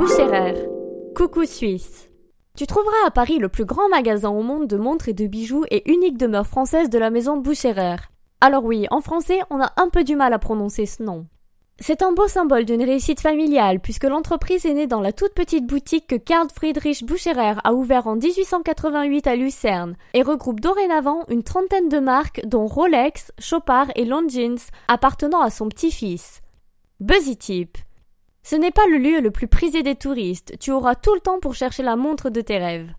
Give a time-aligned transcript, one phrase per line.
[0.00, 0.54] Boucherer.
[1.14, 2.08] Coucou Suisse.
[2.56, 5.66] Tu trouveras à Paris le plus grand magasin au monde de montres et de bijoux
[5.70, 7.96] et unique demeure française de la maison Boucherer.
[8.40, 11.26] Alors oui, en français, on a un peu du mal à prononcer ce nom.
[11.80, 15.66] C'est un beau symbole d'une réussite familiale puisque l'entreprise est née dans la toute petite
[15.66, 21.42] boutique que Karl Friedrich Bucherer a ouvert en 1888 à Lucerne et regroupe dorénavant une
[21.42, 24.56] trentaine de marques dont Rolex, Chopard et Longines
[24.88, 26.40] appartenant à son petit-fils.
[27.00, 27.76] Buzzy Tip.
[28.42, 31.40] Ce n'est pas le lieu le plus prisé des touristes, tu auras tout le temps
[31.40, 32.88] pour chercher la montre de tes rêves.